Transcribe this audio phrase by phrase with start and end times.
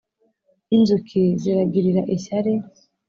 [0.75, 2.53] inzuki ziragirira ishyari